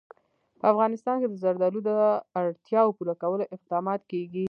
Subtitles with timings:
[0.59, 1.91] په افغانستان کې د زردالو د
[2.39, 4.39] اړتیاوو پوره کولو اقدامات کېږي.